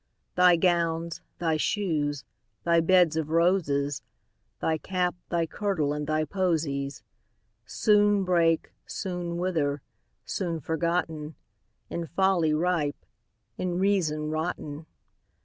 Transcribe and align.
Thy 0.33 0.55
gowns, 0.55 1.21
thy 1.37 1.57
shoes, 1.57 2.25
thy 2.63 2.79
beds 2.79 3.15
of 3.15 3.29
roses, 3.29 4.01
Thy 4.59 4.79
cap, 4.79 5.13
thy 5.29 5.45
kirtle, 5.45 5.93
and 5.93 6.07
thy 6.07 6.25
posies, 6.25 7.03
Soon 7.67 8.23
break, 8.23 8.71
soon 8.87 9.37
wither—soon 9.37 10.59
forgotten, 10.59 11.35
In 11.91 12.07
folly 12.07 12.51
ripe, 12.51 13.05
in 13.59 13.77
reason 13.77 14.31
rotten. 14.31 14.87